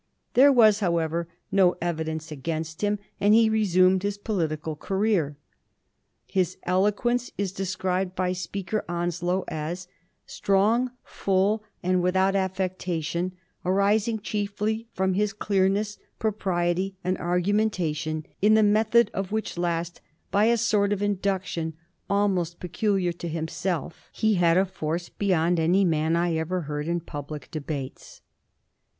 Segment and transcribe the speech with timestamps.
[0.33, 5.35] There was, however, no evidence against him, and he resumed his political cai'eer.
[6.25, 13.33] His eloquence is described by Speaker Onslow as * strong, full, and without affectation,
[13.63, 20.01] arising chiefly fi om his clearness, propriety, and argumentation; in the method of which last,
[20.31, 21.75] by a sort of induction
[22.09, 27.01] almost peculiar to himself, he had a force beyond any man I ever heard in
[27.01, 28.23] public debates.'